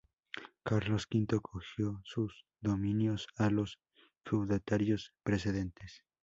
[0.63, 3.77] Carlos V cogió sus dominios a los
[4.23, 6.01] feudatarios precedentes.